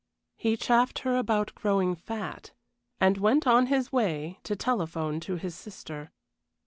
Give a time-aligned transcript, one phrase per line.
[0.35, 2.53] He chaffed her about growing fat,
[2.99, 6.09] and went on his way to telephone to his sister.